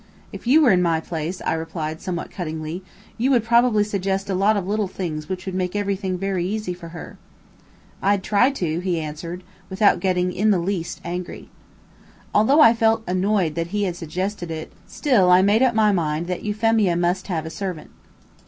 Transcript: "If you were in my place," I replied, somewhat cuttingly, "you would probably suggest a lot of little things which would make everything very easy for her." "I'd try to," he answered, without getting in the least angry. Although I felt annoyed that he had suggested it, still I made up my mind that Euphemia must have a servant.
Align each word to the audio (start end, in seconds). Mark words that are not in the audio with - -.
"If 0.33 0.47
you 0.47 0.61
were 0.63 0.71
in 0.71 0.81
my 0.81 0.99
place," 0.99 1.43
I 1.45 1.53
replied, 1.53 2.01
somewhat 2.01 2.31
cuttingly, 2.31 2.81
"you 3.19 3.29
would 3.29 3.43
probably 3.43 3.83
suggest 3.83 4.31
a 4.31 4.33
lot 4.33 4.57
of 4.57 4.67
little 4.67 4.87
things 4.87 5.29
which 5.29 5.45
would 5.45 5.53
make 5.53 5.75
everything 5.75 6.17
very 6.17 6.43
easy 6.43 6.73
for 6.73 6.87
her." 6.87 7.19
"I'd 8.01 8.23
try 8.23 8.49
to," 8.49 8.79
he 8.79 8.99
answered, 8.99 9.43
without 9.69 9.99
getting 9.99 10.33
in 10.33 10.49
the 10.49 10.57
least 10.57 11.01
angry. 11.05 11.49
Although 12.33 12.61
I 12.61 12.73
felt 12.73 13.03
annoyed 13.05 13.53
that 13.53 13.67
he 13.67 13.83
had 13.83 13.95
suggested 13.95 14.49
it, 14.49 14.73
still 14.87 15.29
I 15.29 15.43
made 15.43 15.61
up 15.61 15.75
my 15.75 15.91
mind 15.91 16.25
that 16.25 16.41
Euphemia 16.41 16.95
must 16.95 17.27
have 17.27 17.45
a 17.45 17.51
servant. 17.51 17.91